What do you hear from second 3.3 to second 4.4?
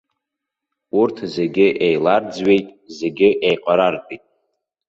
еиҟарартәит.